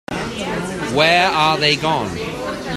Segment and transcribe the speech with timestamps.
[0.95, 2.09] Where are they gone?